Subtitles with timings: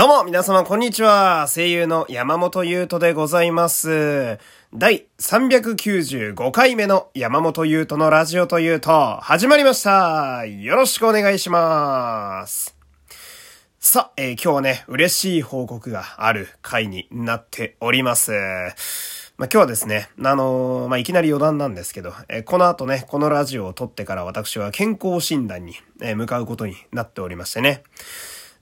[0.00, 1.46] どうも、皆様、こんにちは。
[1.46, 4.38] 声優の山本優斗でございます。
[4.72, 10.46] 第395回目の山本優斗のラジオというと、始まりました。
[10.46, 12.74] よろしくお願いします。
[13.78, 18.32] さあ、えー、今日はね、嬉しい報告がある回になっております。
[18.32, 18.72] まあ、
[19.36, 27.82] 今日はですね、あのー、まあ、いきなり余談なんですけど、えー、この後ね、このラジオを撮ってから私は健康診断に、え向かうことになっておりましてね。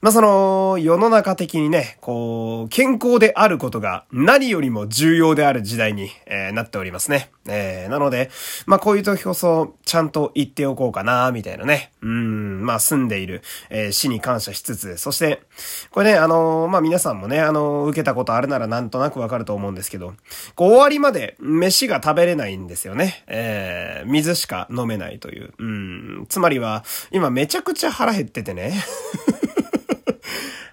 [0.00, 7.32] まあ、その、世の中的にね、こう、健康であることが何よりも重要である時代に、えー、なっておりますね。
[7.48, 8.30] えー、なので、
[8.66, 11.90] まあ、こういう時こそ、ちゃんと言っておこうかな、みたいなね。
[12.00, 15.42] うん、まあ、住んでいる、えー、死に感謝しつつ、そして、
[15.90, 20.14] これね、あのー、まあ、皆さんもね、あのー、受けたことあるならなんとなくわかると思うんですけど、
[20.54, 23.24] こう、終わりまで飯が食べれないんですよね。
[23.26, 25.54] えー、水しか飲めないという。
[25.58, 28.80] うん、つまりは、今めちゃくちゃ腹減っててね。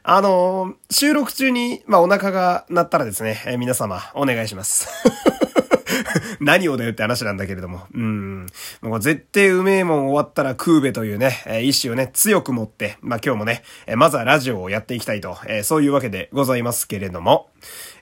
[0.08, 4.88] あの、収録中に、まあ、お腹が鳴ったらですね、えー、皆様、お願いします。
[6.39, 7.88] 何をだよって話なんだけれども。
[7.92, 8.45] うん。
[8.83, 17.50] もう絶対うめえもん終わったら食うべというね、え、意志をね、強く持って、まあ、今日もね、え、まずはラジオをやっていきたいと、え、そういうわけでございますけれども。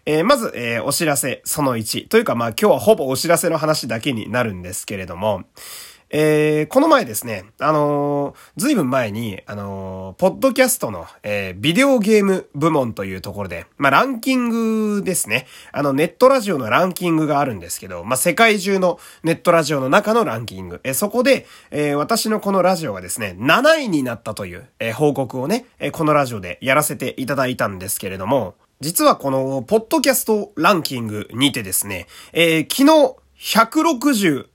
[0.06, 2.09] えー、まず、えー、お知らせその1。
[2.09, 5.46] というか、まあ、今日はほぼお知らせの話だけになるんですけれども、
[6.16, 14.50] えー、この前ですね、あのー、ずいぶん前に、あのー、ポッドキャストの、えー、ビデオゲーム部門というところで、まあ、ランキン
[14.97, 15.47] グですね。
[15.72, 20.81] あの、ネットラジオのランキングがあるんですけど、まあ、世界中のネットラジオの中のランキング。
[20.84, 33.16] えー、そこで、えー、私のこのラジオがですね、7位になったという、えー、報告をね、えー、このラジオでやらせていただいたんですけれども、実はこの、ポッドキャストランキングにてですね、えー、昨日、
[33.58, 34.45] 162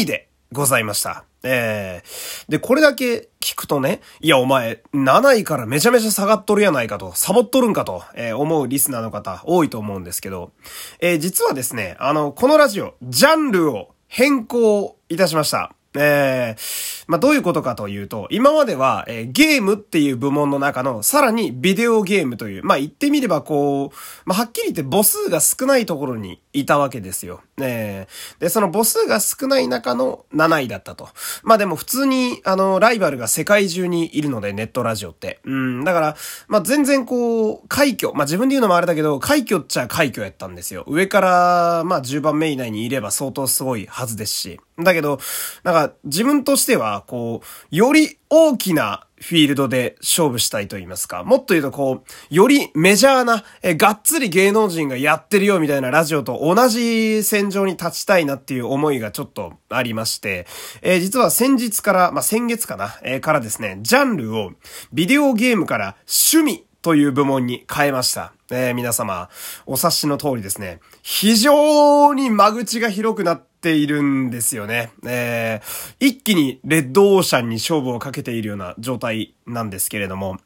[0.00, 1.24] 位で、ございました。
[1.44, 10.52] ええー、で、これだけ聞くとね、いやお前、7位からめちゃめちゃ下がっとるやないかと、サボっとるんかと、えー、思うリスナーの方多いと思うんですけど、
[11.00, 15.74] えー、実はですね、あの、このラジオ、ジャンルを変更いたしました。
[15.94, 27.42] えー、まあ、どういうことかというと、今までは、えー、ゲームっていう部門の中の、さらにビデオゲームという、まあ、言ってみればこう、まあ、はっきり言って母数が少ないところにいたわけですよ。
[27.60, 31.08] えー、で、その母数が少ない中の7位だったと。
[31.42, 35.40] まあ、でも普通に、あの、ライバルが世界中にいるので、ネットラジオって。
[35.44, 36.16] うん、だから、
[36.48, 38.14] まあ、全然こう、快挙。
[38.14, 40.84] まあ、自分で言うのもあれだけど、快挙っちゃ快挙やったんですよ。
[40.86, 44.60] 上から、まあ、10番目以内にいれば相当すごいはずですし。
[44.78, 45.20] だけど、
[45.64, 51.24] なんか自分としては、こう、より大きなフィールドで勝負したいと言いますか。
[51.24, 60.46] もっと言うとこう、よりメジャーな、え、がっつり芸能人がやってるよみたいなラジオと同じ戦場に立ちたいなっていう思いがちょっとありまして、
[60.80, 64.52] えー、実は先日から、まあ、先月かな、えー、からですね、ジャンルを
[64.92, 68.32] ビデオゲームから趣味という部門に変えました。
[68.50, 69.30] えー、皆様、
[69.66, 74.90] お察しの通りですね、非常に間口が広くなっているんですよね。
[75.06, 80.38] えー、一気にレッドオーシャンに勝負をかけているような状態なんですけれども。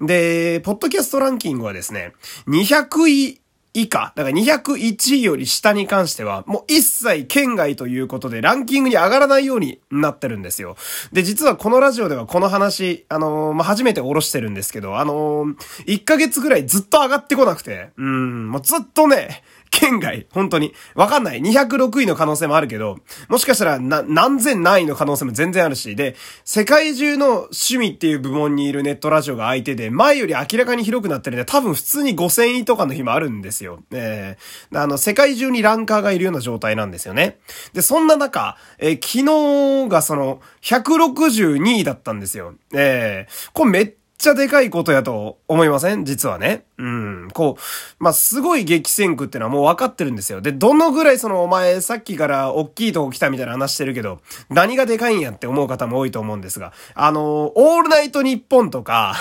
[0.00, 2.14] で、ポッドキャストランキングはですね、
[2.48, 3.41] 200位
[3.74, 10.76] 以下、だから201位より下に関しては、もう一切県外ということでランキングに上がらないようになってるんですよ。
[11.12, 15.56] で、実はこのラジオではこの話、あのー、まあ、初めておろしてるんですけど、あのー、
[15.86, 20.74] 1ヶ月ぐらいずっと上がってこなくて、うん、もうずっとね、県外、本当に。
[20.94, 21.40] わかんない。
[21.40, 33.82] 206位の可能性もあるけど、もしかしたらな、何千何位の可能性も全然あるし、で、世界中の趣味っていう部門にいるネットラジオが相手で、前より明らかに広くなってるんで、多分普通に5000位とかの日もあるんですよ。
[33.92, 37.38] えー、あの、世界中にランカーがいるような状態なんですよね。
[37.72, 42.54] で、そんな中、えー、昨日がその、162位だったんですよ。
[42.74, 46.04] えー、これめっちゃでかいことやと思いません？
[46.04, 46.64] 実はね。
[46.78, 47.28] うん。
[47.34, 47.62] こう、
[48.02, 50.40] まあ、すごい激戦区ってのはもう分かってるんですよ。
[50.40, 59.16] で、どのぐらいそのお前さっきから大きいとこ来たみたいな話してるけど、何がでかいんやって思う方も多いと思うんですが、あの、オールナイトニッポンとか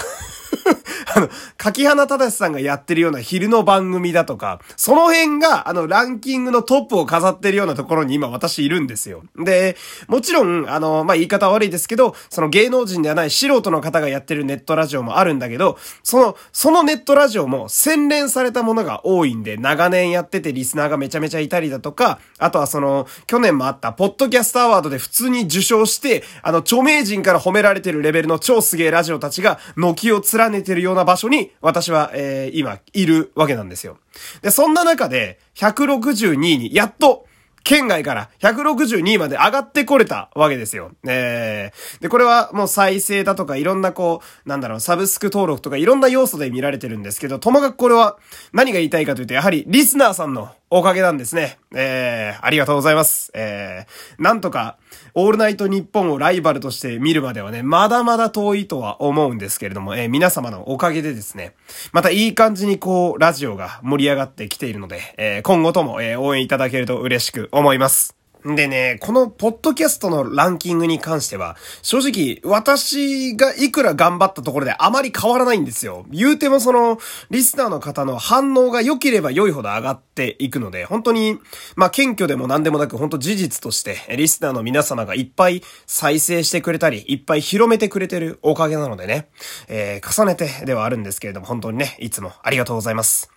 [1.15, 9.23] あの、柿花正さんがやってるような昼の番組だとか、その辺が、あの、ランキングのトップを飾ってるようなところに今私いるんですよ。
[9.35, 9.75] で、
[10.07, 33.97] もちろん、あの、まあ、言い方悪いですけど、その芸能人ではない素人の方がやってるネットラジオもあるんだけど、その、そのネットラジオも洗練されたものが多いんで、長年やっててリスナーがめちゃめちゃいたりだとか、あとはその、去年もあった、ポッドキャストアワードで普通に受賞して、あの、著名人から褒められてるレベルの超すげえラジオたちが、軒を連ねてるようなな場所に、私は、えー、今、いるわけなんですよ。
[34.41, 37.25] で、そんな中で、162位に、やっと、
[37.63, 40.91] 県外から162位まで上がってこれたわけですよ。
[41.07, 48.17] えー、で、これはもう再生だとかいろんなこう、なんだろう、サブスク登録とかいろんな要素で見られてるんですけど、ともかくこれは
[48.51, 51.59] 何が言いたいかというと、やはりリスナーさんのおかげなんですね。
[51.75, 53.29] えー、ありがとうございます。
[53.35, 54.77] えー、なんとか、
[55.13, 61.55] オールナイト日本をライバルとして見るまではね、まだまだ遠いとは思うんですけれども、えー、皆様のおかげでですね、
[61.91, 68.20] またいい感じにこう、ラジオが盛り上がってきているので、えー、今後とも、えー、応援いただけると嬉しく思います。
[68.43, 76.05] でね、このポッドキャストのランキングに関しては、正直、私がいくら頑張ったところであまり変わらないんですよ。
[76.09, 76.99] 言うてもその、
[77.29, 81.37] リスナーの方の反応が良ければ良いほど上がっていくので、本当に、
[81.75, 89.29] まあ、謙虚でも何でもなく、本当事実として、リスナーの皆様がいっぱい再生してくれたり、いっぱい広めてくれてるおかげなのでね、
[89.67, 93.29] えー、重ねてではあるんですけれども、本当にね、いつもありがとうございます。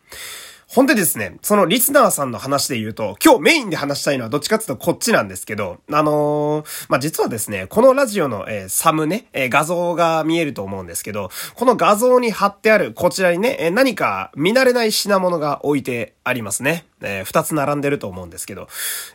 [0.75, 16.87] ほんでですね、そのリスナーさんの話で言うと、今日メインで話したいのはどっちかっていうとこっちなんですけど、あのー、まあ、実はですね、このラジオの、えー、サムネ、えー、画像が見えると思うんですけど、この画像に貼ってあるこちらにね、え何か見慣れない品物が置いてありますね。
[17.03, 18.67] え二つ並んでると思うんですけど、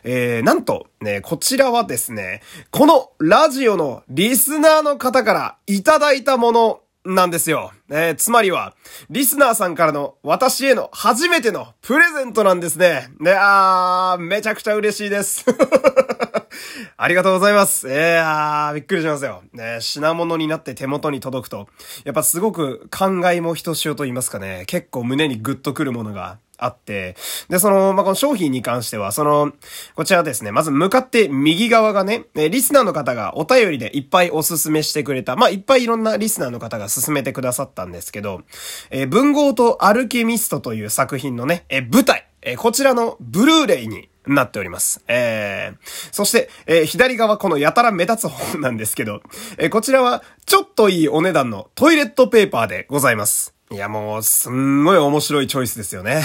[0.02, 2.40] えーなんと、ね、こちらはですね、
[2.70, 7.72] このラジオのリスナーの方からいただいたものなんですよ。
[7.88, 8.74] えー、つまりは、
[9.08, 13.08] リスナーさんからの私への初めてのプレゼントなんですね。
[13.20, 15.46] で、あー、めちゃくちゃ嬉しいです。
[16.98, 17.88] ありがとうございます。
[17.90, 19.42] えー、あー、びっくりしますよ。
[19.54, 21.68] ね、品物になって手元に届くと、
[22.04, 27.16] やっぱすごく感慨もひとしおと言いますかね、結構胸にグッとくるものがあって、
[27.48, 29.52] で、その、まあ、この商品に関しては、その、
[29.94, 38.42] こちらですね、まず向かって右側がね、えリスナーの方がお便りでいっぱいおすすめしてくれた、まあ、いっぱいいろんなリスナーの方が勧めてくださったんですけど、
[38.90, 45.02] えー、文豪とアルケミストという作品のね、えー、舞台、えー、こちらのブルーレイになっております。
[45.08, 45.76] えー、
[46.12, 49.22] そして、えー、左側このやたら目立つ本なんですけど、
[49.58, 53.59] えー、こちらはちょっといいお値段のトイレットペーパーでございます。
[53.72, 56.24] いやもう、すんごい面白いチョイスですよね。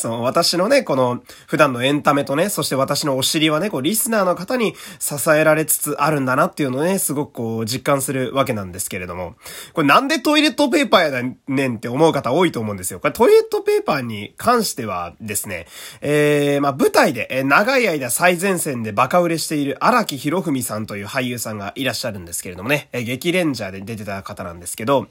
[0.00, 9.34] その私のね、この普段のエンタメとね、そして私のお尻はね、こうリスナーの方に支えられつつあるんだなっていうのをね、すごくこう実感するわけなんですけれども、
[9.74, 13.00] これなんでトイレットペーパーやねんって思う方多いと思うんですよ。
[13.00, 15.66] これトイレットペーパーに関してはですね、
[16.00, 25.08] えー、まあ舞台で、え長い間最前線でバカ売れしている荒木博文さんという俳優さんがいらっしゃるんですけれどもね、え激レンジャーで出てた方なんですけど、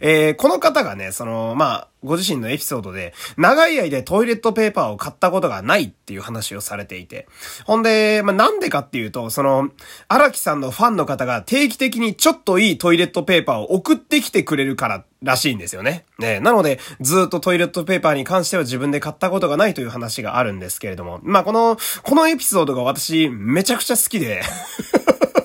[0.00, 7.28] えー、この方がね、その、まあ、ご自身のエピソードで、長い間トイレットペーパーを買ったことがないっていう話をされていて。
[7.64, 9.70] ほんで、まあ、なんでかっていうと、その、
[10.08, 16.04] 荒木さんのファンの方が定期的にちょっといいトイレットペーパーを送ってきてくれるかららしいんですよね。
[16.18, 21.20] ねなので、ずっとトイレットペーパーに関しては自分で買ったことがないという話があるんですけれども。
[21.22, 24.42] まあ、この、このエピソードが私、めちゃくちゃ好きで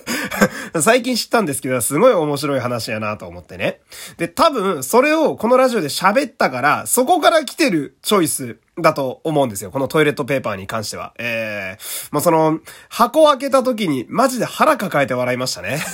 [0.82, 3.80] 最近知ったんですけど、すごい面白い話やなと思ってね。
[4.18, 9.72] で、多分、それをこのラジオで喋ったから、そこから来てるチョイスだと思うんですよ。
[9.72, 11.14] このトイレットペーパーに関しては。
[11.20, 12.60] えー、もうその、
[12.90, 15.82] 箱開けた時にマジで腹抱えて笑いましたね。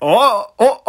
[0.00, 0.12] お、お、
[0.58, 0.82] お、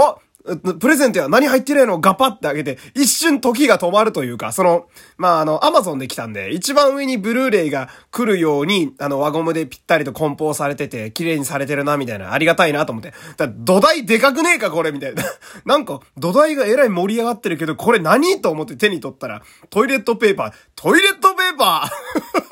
[0.80, 4.86] プレゼントや何入ってるやのガパって開けて、一瞬時が止まるというか、その、
[5.18, 13.14] まあ、あの、アマゾンで来たんで、一番上にブルーレイが来るように、あの、輪ゴムでぴったりと梱包されてて、綺麗にされてるな、みたいな、ありがたいなと思って。
[13.38, 15.24] だ土台でかくねえか、これ、みたいな。
[15.66, 18.40] なんか、土台がえらい盛り上がってるけど、これ何？
[18.42, 19.42] と思って手に取ったら、
[19.72, 22.45] トイレットペーパー、トイレットペーパ、ー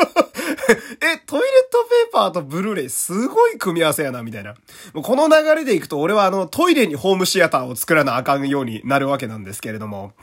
[2.13, 4.53] パーとブルーレイすごい組み合わせやな、みたいな。
[4.93, 10.13] もうこの流れでいくと、俺はあの、トイレにホームシアターを作らなあかんようになるわけなんですけれども。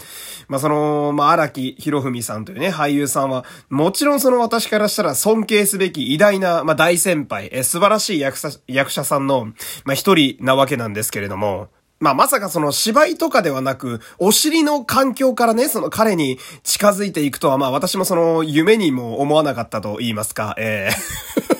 [0.48, 9.46] まあ、その、まあ、荒木博文さんというね、俳優さんは、もちろんその私からしたら尊敬すべき偉大な、まあ、大先輩、え、素晴らしい役者、役者さんの、
[9.84, 11.68] まあ、一人なわけなんですけれども、
[11.98, 21.59] まあまさかその芝居とかではなく、お尻の環境からね、その彼に近づいていくとはまあ私もその夢にも思わなかったと言いますか、ええー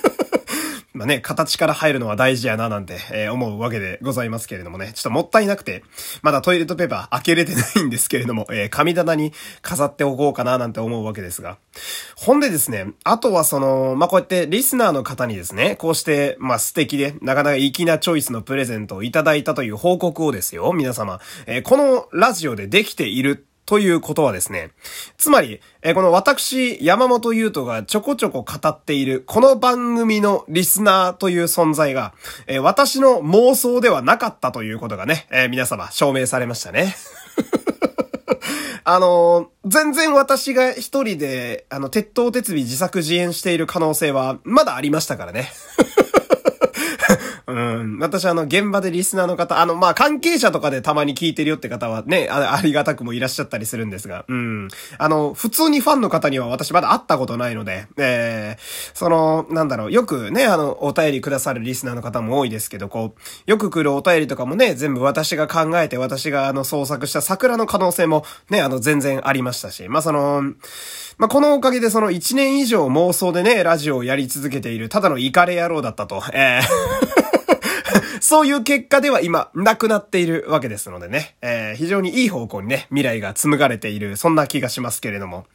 [1.01, 4.93] まあね、形から入るのは大事やななんて、えー、思うわけでございますけれどもね。
[4.93, 5.83] ちょっともったいなくて、
[6.21, 11.57] まだトイレットペーパー開けれてないんですけれども、えー、神棚に飾っておこうかななんて思うわけですが。
[12.17, 21.19] ほんでですね、あとはその、まあ、こうやってリスナーの方にですね、こうして、まあ、素敵で、なかなか粋なチョイスのプレゼントをいただいたという報告をですよ、皆様。
[21.47, 24.73] えー、このラジオでできているということはですね、
[25.17, 32.13] つまり、えこの私、山本優斗がちょこちょこ語っている、この番組のリスナーという存在が、
[32.49, 36.97] え私の妄想ではなかったということがね、え皆様証明されましたね。
[38.83, 45.49] あの、全然私が一人で、あの、鉄塔鉄尾自作自演している可能性は、まだありましたからね。
[47.51, 47.99] うん。
[47.99, 54.69] 私あの、現場でリスナーの方、あの、まあ、関係者とかでたまに聞いてるよって方はね、あありがたくもいらっしゃったりするんですが、うん。
[54.99, 70.43] あの、普通にファンの方には私まだ会ったことないので、えー、その、なんだろう、よくね、あの、お便りくださるリスナーの方も多いですけど、こう、よく来るお便りとかもね、全部私が考えて、私があの、創作した桜の可能性もね、あの、全然ありましたし、まあ、その、
[71.19, 77.40] まあ、このおかげでその1年以上妄想でね、ラジオをやり続けている、ただのイカレ野郎だったと、えー
[78.31, 85.47] そういう結果では今、なくなっているわけですのでね、えー、非常にいい方向にね、未来が紡がれている、そんな気がしますけれども。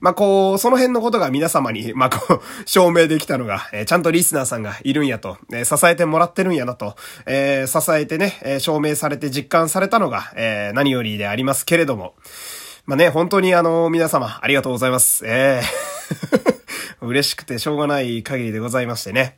[0.00, 6.96] まあ、こう、その辺のことが皆様に、 まあ、こう、証明できたのが、えー、ちゃんとリスナーさんがいるんやと、えー、支えてもらってるんやなと、
[7.26, 12.14] えー、支えてね、えー、証明されて実感されたのが、えー、何よりでありますけれども。
[12.86, 15.22] まあね、本当にあの、皆様、ありがとうございます。
[15.26, 16.51] えー
[17.02, 19.36] 嬉しくてしょうがない限りでございましてね。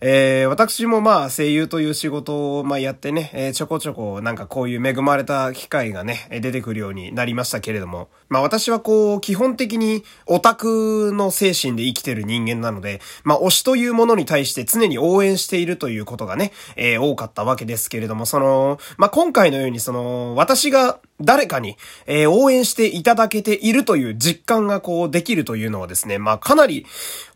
[0.00, 21.76] えー、私もまあ声優という仕事をまあやってね、えー、ちょこちょこなんかこういう恵まれた機会がね、出てくるようになりましたけれども、まあ私はこう、基本的にオタクの精神で生きてる人間なので、まあ推しというものに対して常に応援しているということがね、えー、多かったわけですけれども、その、まあ今回のようにその、私が誰かに、
[22.06, 26.86] えー、応援していただけているという実感がこうできるというのはですね、まあかなり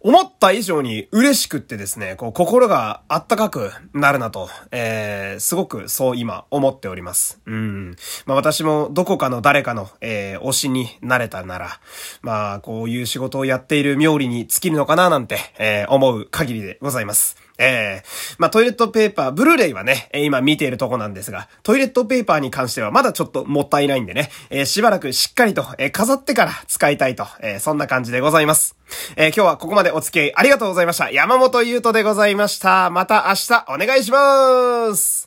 [0.01, 7.41] 思った以上に嬉しくってですね、こう心があったかくなるなと、えー、すごくそう今思っております。
[7.47, 7.97] うん。
[8.27, 11.81] まあ私もどこかの誰かの、えー、推しになれたなら、
[12.23, 17.46] まあこういう仕事をやっている妙利に尽きるのかななんて、えー、思う限りでございます。
[17.59, 28.77] ええー、まあ、トイレットペーパー、ブルーレイはね、今見ているとこなんですが、トイレットペーパーに関してはまだちょっともったいないんでね、えー、しばらくしっかりと、えー、飾ってから使いたいと、え、そんな感じでございます。
[29.17, 31.11] え、今日はここまでお付き合いありがとうございました。
[31.11, 32.91] 山本優斗でございました。
[32.91, 35.26] また明日お願いします